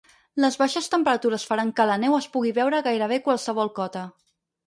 [0.43, 4.07] Les baixes temperatures faran que la neu es pugui veure a gairebé qualsevol cota.